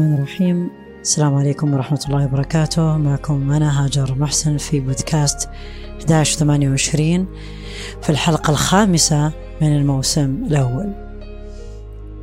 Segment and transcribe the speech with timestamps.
[0.00, 0.70] الرحمن الرحيم.
[1.00, 2.96] السلام عليكم ورحمة الله وبركاته.
[2.96, 5.48] معكم أنا هاجر محسن في بودكاست
[6.00, 7.26] 1128
[8.02, 10.92] في الحلقة الخامسة من الموسم الأول.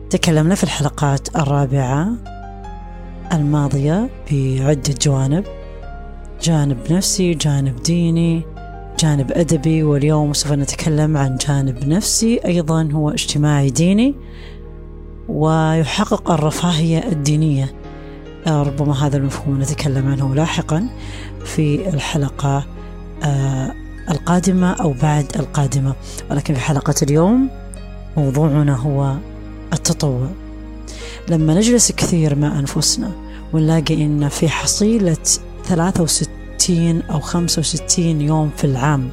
[0.09, 2.09] تكلمنا في الحلقات الرابعة
[3.33, 5.43] الماضية بعدة جوانب.
[6.41, 8.41] جانب نفسي جانب ديني
[8.99, 14.15] جانب أدبي واليوم سوف نتكلم عن جانب نفسي أيضا هو اجتماعي ديني
[15.29, 17.73] ويحقق الرفاهية الدينية.
[18.47, 20.87] آه، ربما هذا المفهوم نتكلم عنه لاحقا
[21.45, 22.65] في الحلقة
[23.23, 23.73] آه،
[24.11, 25.95] القادمة أو بعد القادمة.
[26.31, 27.49] ولكن في حلقة اليوم
[28.17, 29.15] موضوعنا هو
[29.73, 30.27] التطوع.
[31.29, 33.11] لما نجلس كثير مع أنفسنا
[33.53, 35.17] ونلاقي إن في حصيلة
[35.67, 39.09] 63 أو 65 يوم في العام.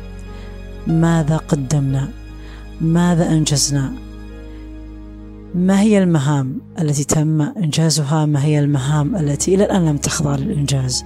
[0.86, 2.08] ماذا قدمنا؟
[2.80, 3.92] ماذا أنجزنا؟
[5.54, 11.04] ما هي المهام التي تم إنجازها؟ ما هي المهام التي إلى الآن لم تخضع للإنجاز؟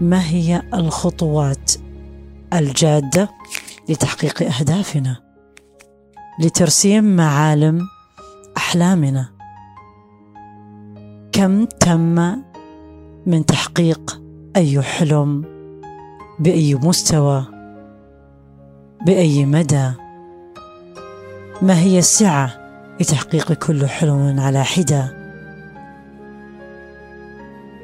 [0.00, 1.72] ما هي الخطوات
[2.52, 3.30] الجادة
[3.88, 5.16] لتحقيق أهدافنا؟
[6.40, 7.80] لترسيم معالم
[8.56, 9.28] أحلامنا؟
[11.32, 12.36] كم تم
[13.26, 14.21] من تحقيق
[14.56, 15.44] أي حلم
[16.38, 17.44] بأي مستوى
[19.06, 19.90] بأي مدى
[21.62, 22.52] ما هي السعة
[23.00, 25.22] لتحقيق كل حلم على حدة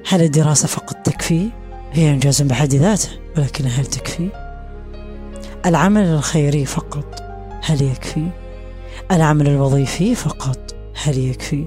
[0.08, 1.50] هل الدراسة فقط تكفي؟
[1.92, 4.28] هي إنجاز بحد ذاته ولكن هل تكفي؟
[5.66, 7.22] العمل الخيري فقط
[7.64, 8.28] هل يكفي؟
[9.12, 11.66] العمل الوظيفي فقط هل يكفي؟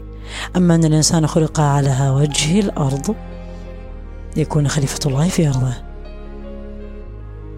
[0.56, 3.16] أما أن الإنسان خلق على وجه الأرض
[4.36, 5.74] ليكون خليفة الله في أرضه.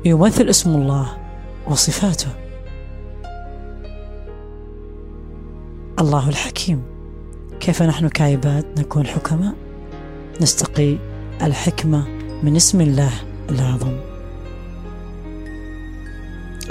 [0.06, 1.18] يمثل اسم الله
[1.68, 2.30] وصفاته.
[6.00, 6.84] الله الحكيم.
[7.60, 9.54] كيف نحن كعباد نكون حكماء؟
[10.42, 10.98] نستقي
[11.42, 12.08] الحكمة
[12.44, 13.12] من اسم الله
[13.50, 13.98] الأعظم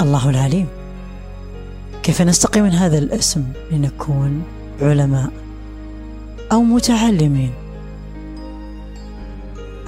[0.01, 0.67] الله العليم.
[2.03, 4.43] كيف نستقي من هذا الاسم لنكون
[4.81, 5.31] علماء
[6.53, 7.62] أو متعلمين؟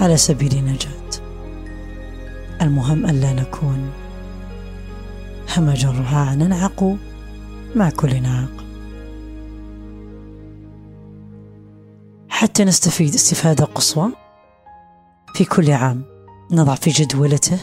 [0.01, 1.11] على سبيل نجاة
[2.63, 3.91] المهم ألا نكون
[5.57, 6.97] همج الرعاع ننعق
[7.77, 8.65] مع كل نعق
[12.29, 14.09] حتى نستفيد استفادة قصوى
[15.35, 16.05] في كل عام
[16.51, 17.59] نضع في جدولته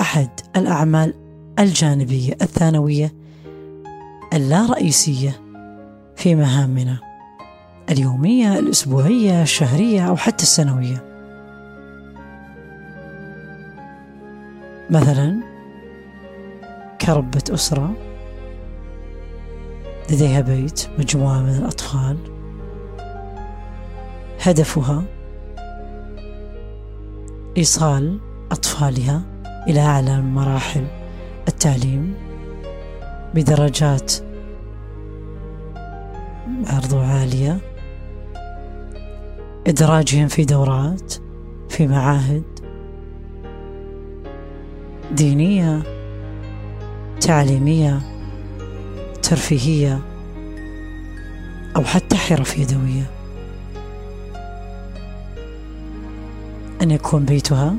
[0.00, 1.14] أحد الأعمال
[1.58, 3.14] الجانبية الثانوية
[4.32, 5.40] اللا رئيسية
[6.16, 7.07] في مهامنا.
[7.90, 11.04] اليومية الأسبوعية الشهرية أو حتى السنوية.
[14.90, 15.40] مثلا
[17.00, 17.94] كربة أسرة
[20.10, 22.16] لديها بيت مجموعة من الأطفال.
[24.40, 25.04] هدفها
[27.56, 28.20] إيصال
[28.50, 29.22] أطفالها
[29.68, 30.86] إلى أعلى مراحل
[31.48, 32.14] التعليم
[33.34, 34.12] بدرجات
[36.72, 37.58] برضو عالية.
[39.68, 41.14] إدراجهم في دورات
[41.68, 42.42] في معاهد.
[45.12, 45.82] دينية
[47.20, 48.00] تعليمية
[49.22, 50.00] ترفيهية
[51.76, 53.10] أو حتى حرف يدوية.
[56.82, 57.74] أن يكون بيتها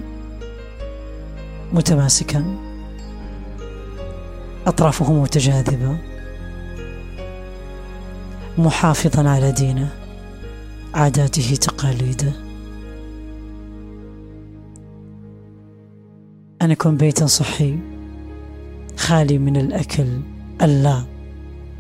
[1.73, 2.57] متماسكا
[4.67, 5.97] أطرافه متجاذبة
[8.57, 9.98] محافظا على دينه.
[10.93, 12.33] عاداته تقاليده
[16.61, 17.79] أن يكون بيتا صحي
[18.97, 20.21] خالي من الأكل
[20.61, 21.03] اللا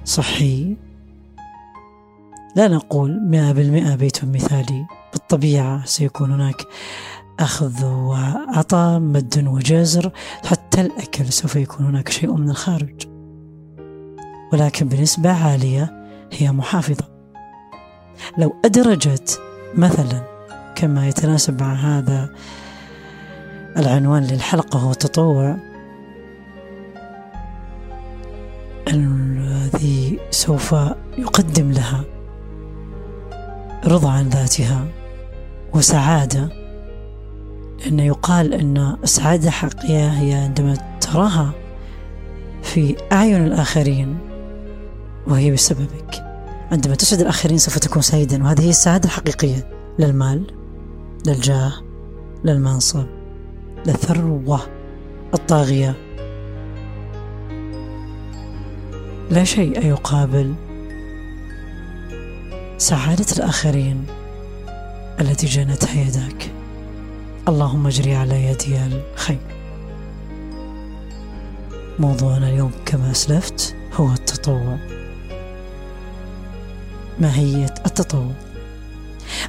[0.05, 0.75] صحي.
[2.55, 6.61] لا نقول مئة بالمئة بيت مثالي بالطبيعة سيكون هناك
[7.39, 10.11] أخذ وعطاء مد وجزر
[10.45, 13.07] حتى الأكل سوف يكون هناك شيء من الخارج.
[14.53, 17.18] ولكن بنسبة عالية هي محافظة.
[18.37, 19.41] لو أدرجت
[19.75, 20.21] مثلا
[20.75, 22.29] كما يتناسب مع هذا
[23.77, 25.57] العنوان للحلقة هو التطوع
[28.87, 30.75] الذي سوف
[31.17, 32.03] يقدم لها
[33.85, 34.87] رضا عن ذاتها
[35.73, 36.49] وسعادة
[37.85, 41.51] لأنه يقال أن السعادة الحقيقية هي عندما تراها
[42.63, 44.17] في أعين الآخرين
[45.27, 46.28] وهي بسببك.
[46.71, 49.69] عندما تسعد الآخرين سوف تكون سعيدا وهذه هي السعادة الحقيقية.
[49.99, 50.43] للمال
[51.27, 51.73] للجاه
[52.43, 53.05] للمنصب
[53.85, 54.61] للثروة
[55.33, 55.95] الطاغية.
[59.31, 60.53] لا شيء يقابل
[62.77, 64.05] سعادة الآخرين
[65.21, 66.51] التي جنتها يداك.
[67.47, 69.39] اللهم اجري على يدي الخير.
[71.99, 74.98] موضوعنا اليوم كما أسلفت هو التطوع.
[77.19, 78.31] ماهية التطوع.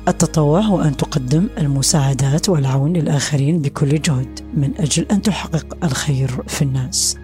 [0.09, 6.63] التطوع هو أن تقدم المساعدات والعون للآخرين بكل جهد من أجل أن تحقق الخير في
[6.63, 7.17] الناس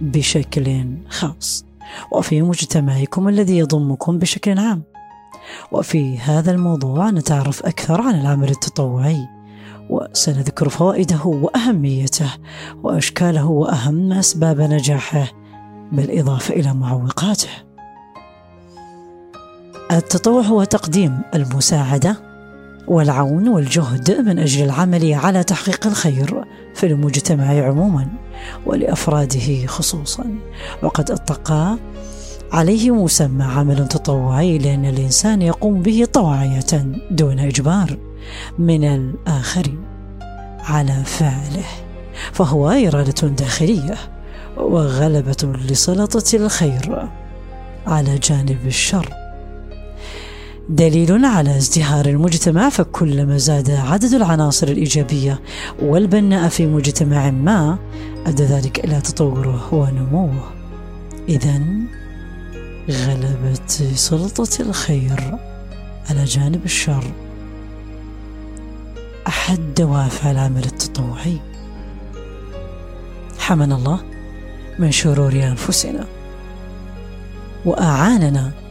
[0.00, 1.64] بشكل خاص.
[2.12, 4.82] وفي مجتمعكم الذي يضمكم بشكل عام.
[5.72, 9.28] وفي هذا الموضوع نتعرف أكثر عن العمل التطوعي.
[9.90, 12.30] وسنذكر فوائده وأهميته.
[12.82, 15.32] وأشكاله وأهم أسباب نجاحه.
[15.92, 17.65] بالإضافة إلى معوقاته.
[19.92, 22.16] التطوع هو تقديم المساعدة
[22.86, 26.44] والعون والجهد من أجل العمل على تحقيق الخير
[26.74, 28.06] في المجتمع عموما
[28.66, 30.24] ولأفراده خصوصا.
[30.82, 31.78] وقد أطلق
[32.52, 37.98] عليه مسمى عمل تطوعي لأن الإنسان يقوم به طوعية دون إجبار
[38.58, 39.80] من الآخرين
[40.60, 41.66] على فعله
[42.32, 43.94] فهو إرادة داخلية
[44.56, 47.08] وغلبة لسلطة الخير
[47.86, 49.25] على جانب الشر.
[50.68, 55.40] دليل على ازدهار المجتمع فكلما زاد عدد العناصر الإيجابية
[55.82, 57.78] والبناء في مجتمع ما
[58.26, 60.52] أدى ذلك إلى تطوره ونموه.
[61.28, 61.62] إذا
[62.90, 65.38] غلبت سلطة الخير
[66.10, 67.04] على جانب الشر.
[69.26, 71.40] أحد دوافع العمل التطوعي.
[73.38, 74.00] حمنا الله
[74.78, 76.06] من شرور أنفسنا.
[77.64, 78.65] وأعاننا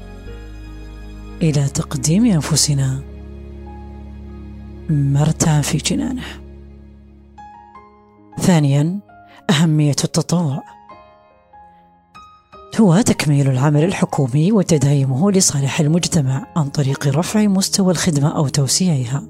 [1.41, 3.01] إلى تقديم أنفسنا.
[4.89, 6.23] مرتع في جنانه.
[8.39, 8.99] ثانيا
[9.49, 10.63] أهمية التطوع.
[12.79, 19.23] هو تكميل العمل الحكومي وتدعيمه لصالح المجتمع عن طريق رفع مستوى الخدمة أو توسيعها.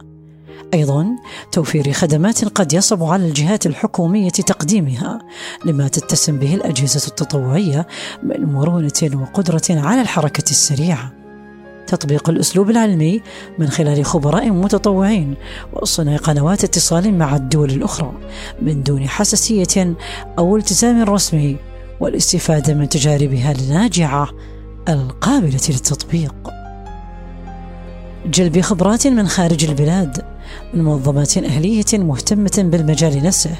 [0.74, 1.08] أيضا
[1.52, 5.20] توفير خدمات قد يصعب على الجهات الحكومية تقديمها
[5.66, 7.88] لما تتسم به الأجهزة التطوعية
[8.24, 11.25] من مرونة وقدرة على الحركة السريعة.
[11.88, 13.22] تطبيق الأسلوب العلمي
[13.60, 15.36] من خلال خبراء متطوعين
[15.74, 18.12] وصنع قنوات اتصال مع الدول الأخرى
[18.62, 19.96] من دون حساسية
[20.40, 21.58] أو التزام رسمي
[22.00, 24.30] والاستفادة من تجاربها الناجعة
[24.90, 26.36] القابلة للتطبيق.
[28.26, 30.22] جلب خبرات من خارج البلاد
[30.74, 33.56] من منظمات أهلية مهتمة بالمجال نفسه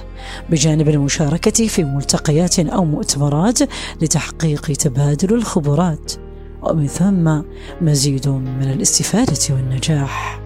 [0.50, 3.60] بجانب المشاركة في ملتقيات أو مؤتمرات
[4.02, 6.25] لتحقيق تبادل الخبرات.
[6.66, 7.42] ومن ثم
[7.82, 10.40] مزيد من الاستفادة والنجاح.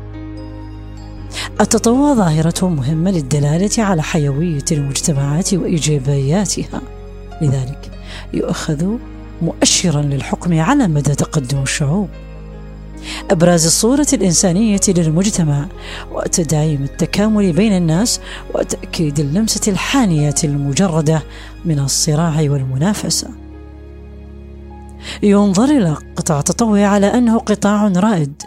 [1.61, 6.81] التطوع ظاهرة مهمة للدلالة على حيوية المجتمعات وإيجابياتها،
[7.41, 7.91] لذلك
[8.33, 8.85] يؤخذ
[9.41, 12.09] مؤشرا للحكم على مدى تقدم الشعوب.
[13.31, 15.65] أبراز الصورة الإنسانية للمجتمع
[16.11, 18.19] وتدعيم التكامل بين الناس
[18.55, 21.23] وتأكيد اللمسة الحانية المجردة
[21.65, 23.27] من الصراع والمنافسة
[25.23, 28.41] ينظر إلى قطاع التطوع على أنه قطاع رائد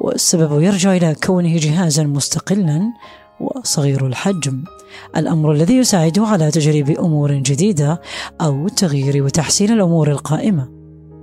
[0.00, 2.92] والسبب يرجع إلى كونه جهازا مستقلا
[3.40, 4.64] وصغير الحجم.
[5.16, 8.00] الأمر الذي يساعده على تجريب أمور جديدة
[8.40, 10.68] أو تغيير وتحسين الأمور القائمة.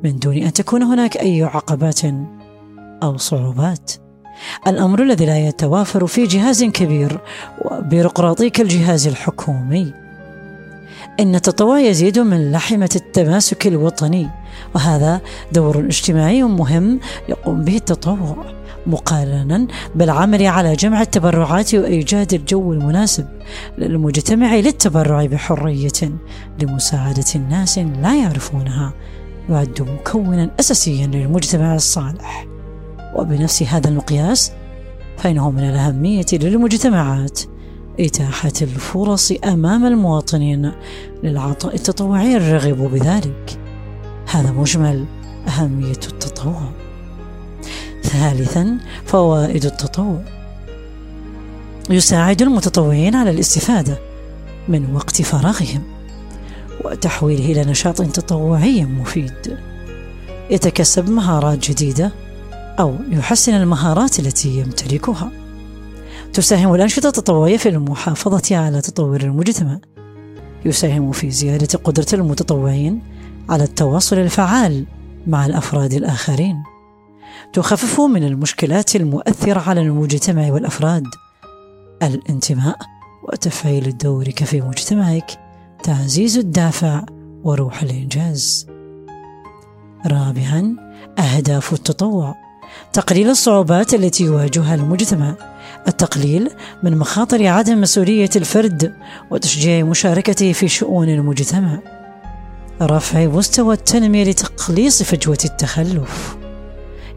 [0.03, 1.99] من دون أن تكون هناك أي عقبات
[3.03, 3.91] أو صعوبات.
[4.67, 7.19] الأمر الذي لا يتوافر في جهاز كبير
[7.65, 10.04] وبيروقراطي كالجهاز الحكومي.
[11.19, 14.29] إن التطوع يزيد من لحمة التماسك الوطني
[14.75, 18.55] وهذا دور اجتماعي مهم يقوم به التطوع
[18.87, 23.27] مقارنا بالعمل على جمع التبرعات وإيجاد الجو المناسب
[23.77, 26.11] للمجتمع للتبرع بحرية
[26.61, 28.93] لمساعدة الناس لا يعرفونها
[29.49, 32.47] يعد مكونا اساسيا للمجتمع الصالح.
[33.15, 34.51] وبنفس هذا المقياس
[35.17, 37.39] فإنه من الأهمية للمجتمعات
[37.99, 40.71] إتاحة الفرص أمام المواطنين
[41.23, 43.59] للعطاء التطوعي الرغب بذلك.
[44.31, 45.05] هذا مجمل
[45.47, 46.61] أهمية التطوع.
[48.03, 50.21] ثالثا فوائد التطوع.
[51.89, 53.99] يساعد المتطوعين على الاستفادة
[54.67, 55.83] من وقت فراغهم
[56.83, 59.57] وتحويله إلى نشاط تطوعي مفيد.
[60.49, 62.11] يتكسب مهارات جديدة
[62.79, 65.44] أو يحسن المهارات التي يمتلكها.
[66.35, 69.79] تساهم الأنشطة التطوعية في المحافظة على تطور المجتمع.
[70.65, 73.01] يساهم في زيادة قدرة المتطوعين
[73.49, 74.85] على التواصل الفعال
[75.27, 76.63] مع الأفراد الآخرين.
[77.53, 81.03] تخفف من المشكلات المؤثرة على المجتمع والأفراد.
[82.03, 82.77] الانتماء
[83.23, 85.39] وتفعيل دورك في مجتمعك.
[85.83, 87.05] تعزيز الدافع
[87.43, 88.67] وروح الإنجاز.
[90.07, 90.75] رابعا
[91.19, 92.35] أهداف التطوع.
[92.93, 95.54] تقليل الصعوبات التي يواجهها المجتمع.
[95.87, 96.49] التقليل
[96.83, 98.93] من مخاطر عدم مسؤولية الفرد
[99.31, 101.79] وتشجيع مشاركته في شؤون المجتمع.
[102.81, 106.37] رفع مستوى التنمية لتقليص فجوة التخلف.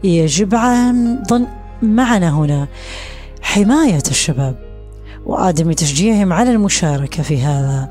[0.03, 1.47] يجب أيضا
[1.81, 2.67] معنا هنا
[3.41, 4.55] حماية الشباب
[5.25, 7.89] وعدم تشجيعهم على المشاركة في هذا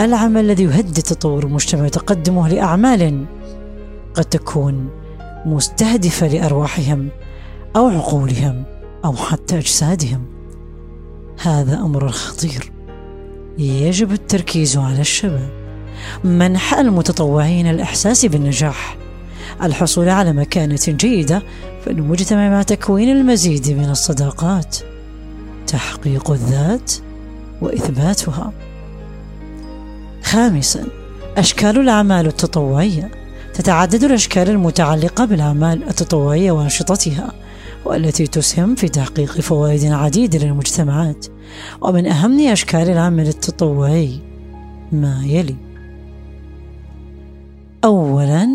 [0.00, 3.24] العمل الذي يهدد تطور المجتمع وتقدمه لأعمال
[4.14, 4.90] قد تكون
[5.46, 7.08] مستهدفة لأرواحهم
[7.76, 8.75] أو عقولهم.
[9.04, 10.24] أو حتى أجسادهم.
[11.42, 12.72] هذا أمر خطير.
[13.58, 15.50] يجب التركيز على الشباب.
[16.24, 18.96] منح المتطوعين الإحساس بالنجاح.
[19.62, 21.42] الحصول على مكانة جيدة
[21.84, 24.76] في المجتمع مع تكوين المزيد من الصداقات.
[25.66, 26.92] تحقيق الذات
[27.62, 28.52] وإثباتها.
[30.22, 30.86] خامسا
[31.36, 33.10] أشكال الأعمال التطوعية.
[33.54, 37.32] تتعدد الأشكال المتعلقة بالأعمال التطوعية وأنشطتها.
[37.86, 41.26] والتي تسهم في تحقيق فوائد عديدة للمجتمعات
[41.80, 44.20] ومن أهم أشكال العمل التطوعي
[44.92, 45.56] ما يلي.
[47.84, 48.48] أولا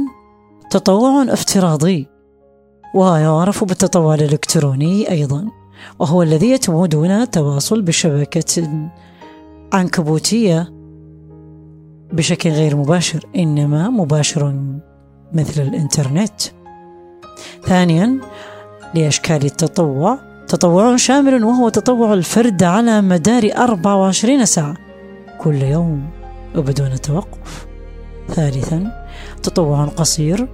[0.69, 2.07] تطوع افتراضي
[2.95, 5.47] ويعرف بالتطوع الإلكتروني أيضا
[6.00, 8.89] وهو الذي يتم دون تواصل بشبكة
[9.73, 10.73] عنكبوتية
[12.13, 14.55] بشكل غير مباشر إنما مباشر
[15.33, 16.41] مثل الإنترنت.
[17.65, 18.19] ثانيا
[18.95, 20.19] لأشكال التطوع.
[20.48, 24.75] تطوع شامل وهو تطوع الفرد على مدار 24 ساعة.
[25.39, 26.10] كل يوم
[26.55, 27.67] وبدون توقف
[28.29, 29.07] ثالثا
[29.43, 30.48] تطوع قصير.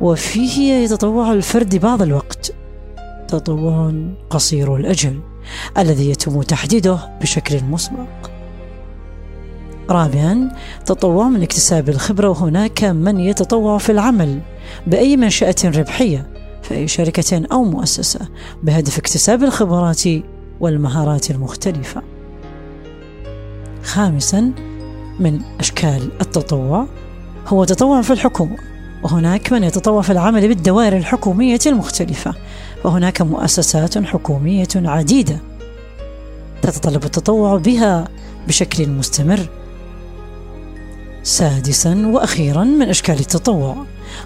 [0.00, 2.52] وفيه يتطوع الفرد بعض الوقت.
[3.28, 3.92] تطوع
[4.30, 5.20] قصير الأجل
[5.78, 8.30] الذي يتم تحديده بشكل مسبق.
[9.90, 10.52] رابعا
[10.86, 12.28] تطوع من اكتساب الخبرة.
[12.28, 14.40] وهناك من يتطوع في العمل
[14.86, 16.35] بأي منشأة ربحية.
[16.68, 18.20] في أي شركة أو مؤسسة
[18.62, 20.02] بهدف اكتساب الخبرات
[20.60, 22.02] والمهارات المختلفة.
[23.82, 24.52] خامسا
[25.20, 26.86] من أشكال التطوع
[27.46, 28.56] هو تطوع في الحكومة
[29.02, 32.34] وهناك من يتطوع في العمل بالدوائر الحكومية المختلفة
[32.84, 35.38] وهناك مؤسسات حكومية عديدة
[36.62, 38.08] تتطلب التطوع بها
[38.48, 39.48] بشكل مستمر.
[41.22, 43.76] سادسا وأخيرا من أشكال التطوع.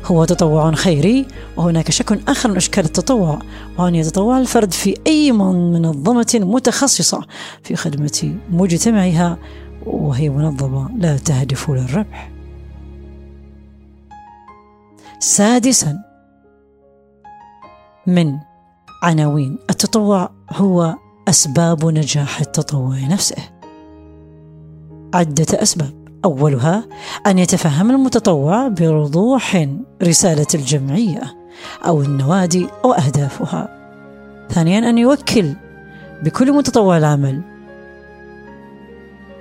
[0.05, 3.39] هو تطوع خيري وهناك شكل آخر من أشكال التطوع
[3.79, 7.27] وأن يتطوع الفرد في أي منظمة متخصصة
[7.63, 9.39] في خدمة مجتمعها
[9.87, 12.31] وهي منظمة لا تهدف للربح
[15.19, 15.99] سادسا
[18.07, 18.39] من
[19.03, 20.97] عناوين التطوع هو
[21.29, 23.37] أسباب نجاح التطوع نفسه.
[25.15, 26.00] عدة أسباب.
[26.25, 26.85] أولها
[27.27, 29.67] أن يتفهم المتطوع بوضوح
[30.03, 31.23] رسالة الجمعية
[31.87, 33.69] أو النوادي أو اهدافها
[34.51, 35.55] ثانيا أن يوكل
[36.23, 37.41] بكل متطوع العمل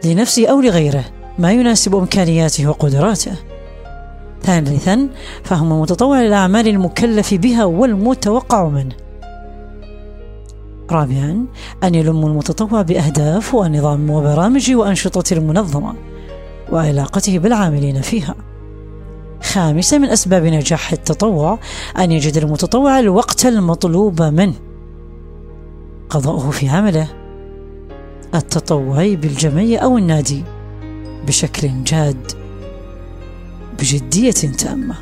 [0.05, 1.05] لنفسه أو لغيره
[1.39, 3.31] ما يناسب إمكانياته وقدراته.
[4.43, 5.09] ثالثا
[5.43, 8.95] فهم المتطوع للاعمال المكلف بها والمتوقع منه.
[10.91, 11.45] رابعا
[11.83, 15.93] أن يلم المتطوع بأهداف ونظام وبرامج وأنشطة المنظمة
[16.71, 18.35] وعلاقته بالعاملين فيها.
[19.43, 21.59] خامسا من أسباب نجاح التطوع
[21.97, 24.53] أن يجد المتطوع الوقت المطلوب منه.
[26.09, 27.07] قضاؤه في عمله.
[28.35, 30.43] التطوعي بالجمعية أو النادي
[31.27, 32.31] بشكل جاد
[33.79, 34.95] بجدية تامة.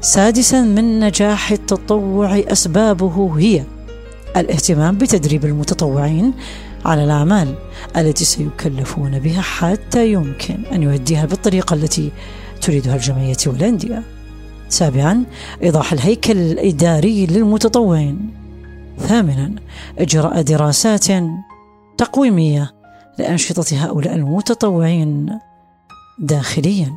[0.00, 3.64] سادسا من نجاح التطوع أسبابه هي
[4.36, 6.32] الاهتمام بتدريب المتطوعين
[6.84, 7.54] على الأعمال
[7.96, 12.10] التي سيكلفون بها حتى يمكن أن يؤديها بالطريقة التي
[12.60, 14.02] تريدها الجمعية والأندية.
[14.68, 15.24] سابعا
[15.62, 18.30] إيضاح الهيكل الإداري للمتطوعين.
[18.98, 19.54] ثامنا
[19.98, 21.06] إجراء دراسات
[21.98, 22.70] تقويمية
[23.18, 25.38] لأنشطة هؤلاء المتطوعين
[26.18, 26.92] داخليا.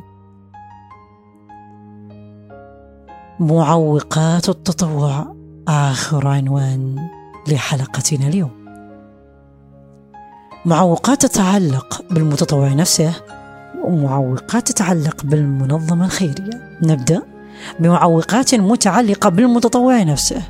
[3.40, 5.34] معوقات التطوع
[5.68, 7.08] آخر عنوان
[7.48, 8.65] لحلقتنا اليوم.
[10.66, 13.12] معوقات تتعلق بالمتطوع نفسه
[13.84, 16.78] ومعوقات تتعلق بالمنظمة الخيرية.
[16.82, 17.22] نبدأ
[17.80, 20.42] بمعوقات متعلقة بالمتطوع نفسه.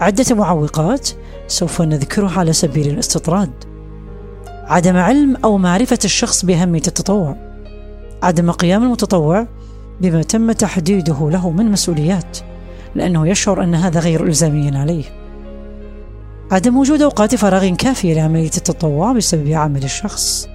[0.00, 1.08] عدة معوقات
[1.48, 3.50] سوف نذكرها على سبيل الاستطراد.
[4.48, 7.36] عدم علم أو معرفة الشخص بأهمية التطوع.
[8.22, 9.46] عدم قيام المتطوع
[10.00, 12.38] بما تم تحديده له من مسؤوليات
[12.94, 15.21] لأنه يشعر أن هذا غير إلزامي عليه.
[16.52, 20.48] عدم وجود أوقات فراغ كافية لعملية التطوع بسبب عمل الشخص.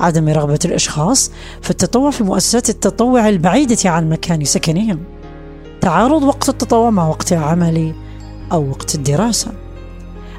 [0.00, 1.30] عدم رغبة الأشخاص
[1.62, 5.00] في التطوع في مؤسسات التطوع البعيدة عن مكان سكنهم.
[5.80, 7.94] تعارض وقت التطوع مع وقت العمل
[8.52, 9.52] أو وقت الدراسة.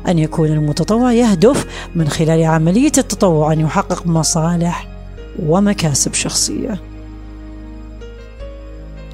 [0.08, 1.66] أن يكون المتطوع يهدف
[1.96, 4.88] من خلال عملية التطوع أن يحقق مصالح
[5.46, 6.82] ومكاسب شخصية.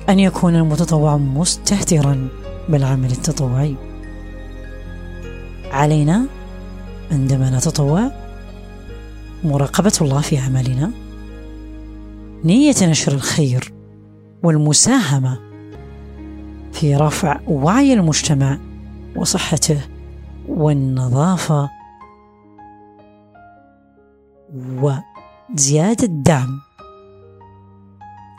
[0.10, 2.28] أن يكون المتطوع مستهترا
[2.70, 3.91] بالعمل التطوعي.
[5.72, 6.26] علينا
[7.12, 8.12] عندما نتطوع
[9.44, 10.92] مراقبة الله في عملنا
[12.44, 13.74] نية نشر الخير
[14.44, 15.40] والمساهمة
[16.74, 18.58] في رفع وعي المجتمع
[19.16, 19.82] وصحته
[20.48, 21.70] والنظافة
[24.56, 26.60] وزيادة دعم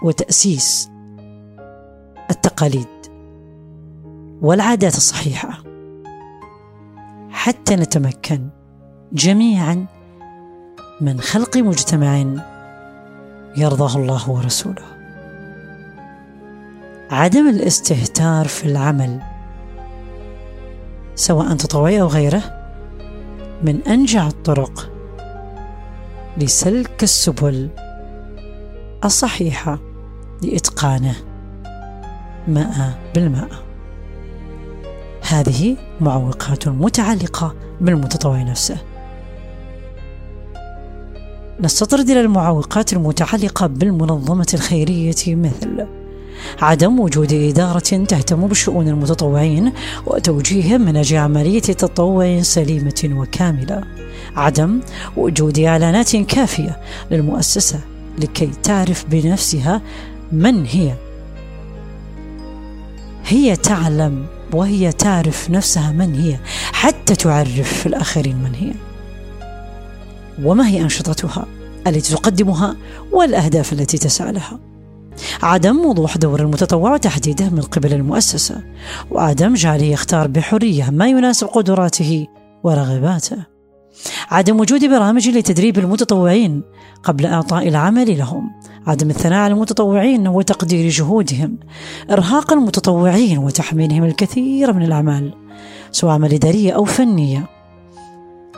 [0.03, 0.91] وتأسيس
[2.31, 2.87] التقاليد
[4.43, 5.72] والعادات الصحيحة.
[7.43, 8.49] حتى نتمكن
[9.13, 9.87] جميعا
[11.01, 12.25] من خلق مجتمع
[13.57, 14.83] يرضاه الله ورسوله.
[17.11, 19.21] عدم الاستهتار في العمل
[21.15, 22.43] سواء تطوعي أو غيره
[23.63, 24.91] من أنجع الطرق
[26.39, 27.69] لسلك السبل
[29.05, 29.79] الصحيحة
[30.43, 31.17] لإتقانه
[32.49, 33.72] ماء بالماء.
[35.33, 38.77] هذه معوقات متعلقة بالمتطوع نفسه.
[41.61, 45.87] نستطرد إلى المعوقات المتعلقة بالمنظمة الخيرية مثل
[46.63, 49.73] عدم وجود إدارة تهتم بشؤون المتطوعين
[50.07, 53.83] وتوجيههم من أجل عملية تطوع سليمة وكاملة.
[54.37, 54.81] عدم
[55.17, 57.81] وجود إعلانات كافية للمؤسسة
[58.19, 59.83] لكي تعرف بنفسها
[60.33, 60.95] من هي.
[63.27, 66.39] هي تعلم وهي تعرف نفسها من هي
[66.73, 68.73] حتى تعرف الآخرين من هي.
[70.45, 71.47] وما هي أنشطتها؟
[71.87, 72.77] التي تقدمها
[73.13, 74.59] والأهداف التي تسعى لها.
[75.43, 78.63] عدم وضوح دور المتطوع وتحديده من قبل المؤسسة.
[79.11, 82.27] وعدم جعله يختار بحرية ما يناسب قدراته
[82.65, 83.52] ورغباته.
[84.31, 86.63] عدم وجود برامج لتدريب المتطوعين
[87.03, 88.51] قبل إعطاء العمل لهم.
[88.87, 91.59] عدم الثناء على المتطوعين وتقدير جهودهم.
[92.11, 95.35] إرهاق المتطوعين وتحميلهم الكثير من الأعمال.
[95.93, 97.47] سواء عمل إدارية أو فنية.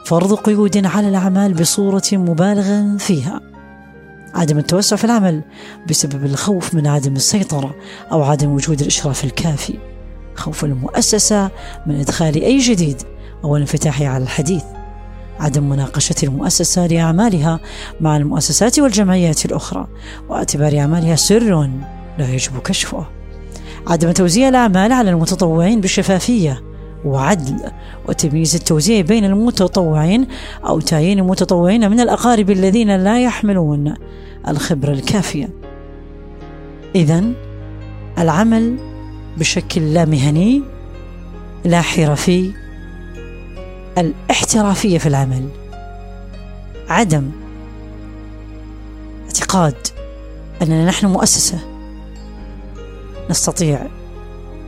[0.07, 3.41] فرض قيود على الأعمال بصورة مبالغ فيها.
[4.35, 5.43] عدم التوسع في العمل
[5.89, 7.75] بسبب الخوف من عدم السيطرة
[8.13, 9.79] أو عدم وجود الإشراف الكافي.
[10.35, 11.51] خوف المؤسسة
[11.87, 13.03] من إدخال أي جديد
[13.45, 14.63] أو الانفتاح على الحديث.
[15.41, 17.61] عدم مناقشة المؤسسة لأعمالها
[18.01, 19.87] مع المؤسسات والجمعيات الأخرى
[20.29, 21.71] واعتبار أعمالها سر
[22.19, 23.07] لا يجب كشفه.
[23.87, 26.63] عدم توزيع الأعمال على المتطوعين بشفافية
[27.05, 27.57] وعدل
[28.09, 30.27] وتمييز التوزيع بين المتطوعين
[30.67, 33.95] أو تعيين المتطوعين من الأقارب الذين لا يحملون
[34.49, 35.49] الخبرة الكافية.
[36.95, 37.25] إذا
[38.19, 38.77] العمل
[39.39, 40.63] بشكل لا مهني
[41.65, 42.64] لا حرفي
[43.99, 45.49] الاحترافية في العمل.
[46.89, 47.31] عدم
[49.25, 49.75] اعتقاد
[50.63, 51.59] أننا نحن مؤسسة.
[53.31, 53.87] نستطيع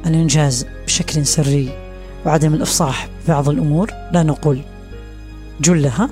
[0.06, 1.78] الإنجاز بشكل سري
[2.26, 3.90] وعدم الإفصاح ببعض الأمور.
[4.12, 4.60] لا نقول
[5.60, 6.10] جلها.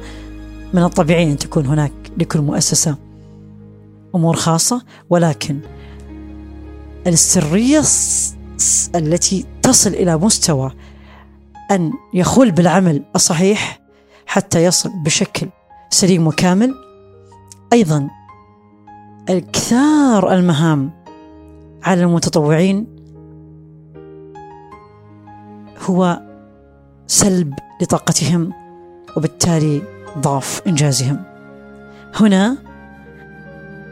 [0.74, 2.96] من الطبيعي أن تكون هناك لكل مؤسسة
[4.14, 5.60] أمور خاصة ولكن
[7.06, 7.82] السرية
[8.94, 10.72] التي تصل إلى مستوى
[11.70, 13.80] أن يخل بالعمل الصحيح
[14.26, 15.48] حتى يصل بشكل
[15.90, 16.74] سليم وكامل.
[17.72, 18.08] أيضا
[19.30, 20.90] الكثار المهام
[21.82, 22.86] على المتطوعين
[25.90, 26.20] هو
[27.06, 28.52] سلب لطاقتهم
[29.16, 29.82] وبالتالي
[30.18, 31.22] ضعف إنجازهم.
[32.14, 32.56] هنا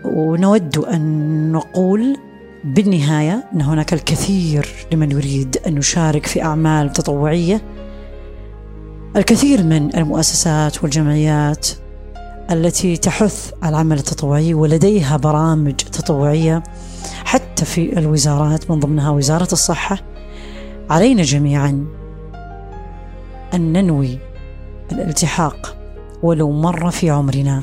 [0.04, 2.16] ونود أن نقول
[2.64, 4.61] بالنهاية أن هناك الكثير
[4.92, 7.62] لمن يريد أن يشارك في أعمال تطوعية.
[9.16, 11.68] الكثير من المؤسسات والجمعيات
[12.50, 16.62] التي تحث على العمل التطوعي ولديها برامج تطوعية
[17.24, 19.98] حتى في الوزارات من ضمنها وزارة الصحة.
[20.90, 21.86] علينا جميعا
[23.54, 24.18] أن ننوي
[24.92, 25.76] الالتحاق
[26.22, 27.62] ولو مرة في عمرنا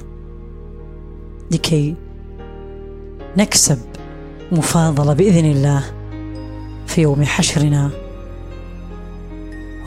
[1.51, 1.95] لكي
[3.37, 3.79] نكسب
[4.51, 5.98] مفاضلة بإذن الله.
[6.89, 7.89] في يوم حشرنا.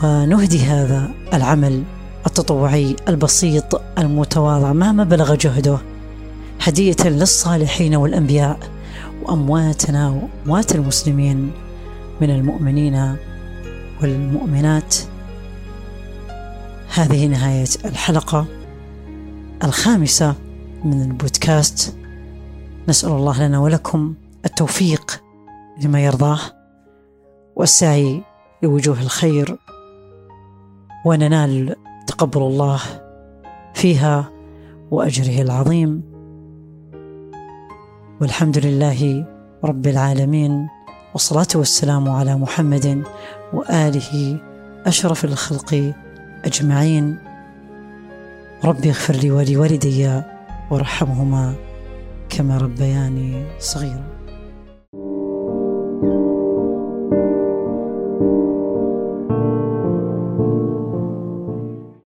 [0.02, 1.82] ونهدي هذا العمل
[2.26, 5.78] التطوعي البسيط المتواضع مهما بلغ جهده.
[6.60, 8.58] هدية للصالحين والأنبياء
[9.22, 11.50] وأمواتنا وأموات المسلمين
[12.20, 13.16] من المؤمنين
[14.02, 14.96] والمؤمنات.
[16.94, 18.46] هذه نهاية الحلقة
[19.64, 20.34] الخامسة
[20.84, 21.96] من البودكاست.
[22.88, 25.22] نسأل الله لنا ولكم التوفيق
[25.82, 26.61] لما يرضاه.
[27.56, 28.22] والسعي
[28.62, 29.56] لوجوه الخير
[31.06, 32.80] وننال تقبل الله
[33.74, 34.30] فيها
[34.90, 36.02] وأجره العظيم.
[38.20, 39.26] والحمد لله
[39.64, 40.68] رب العالمين
[41.12, 43.02] والصلاة والسلام على محمد
[43.52, 44.40] وآله
[44.86, 45.92] أشرف الخلق
[46.44, 47.18] أجمعين.
[48.64, 50.22] ربي اغفر لي ولوالدي
[50.70, 51.54] وارحمهما
[52.28, 54.11] كما ربياني صغيرا.